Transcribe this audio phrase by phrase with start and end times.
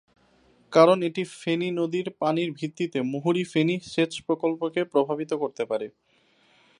[0.73, 5.87] কারণ এটি ফেনী নদীর পানির ভিত্তিতে মুহুরী-ফেনী সেচ প্রকল্পকে প্রভাবিত করতে পারে।